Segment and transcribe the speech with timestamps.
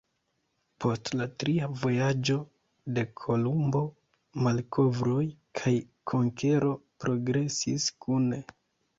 [0.83, 2.37] Post la tria vojaĝo
[2.95, 3.81] de Kolumbo,
[4.47, 5.25] malkovroj
[5.59, 5.73] kaj
[6.13, 6.71] konkero
[7.05, 8.41] progresis kune.